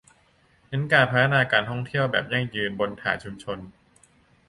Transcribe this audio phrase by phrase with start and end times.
[0.67, 3.59] เน้นการพัฒนาการท่องเที่ยวแบบยั่งยืนบนฐานชุมชน